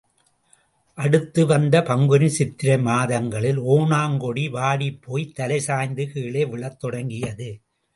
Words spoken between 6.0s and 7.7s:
கீழே விழத் தொடங்கியது.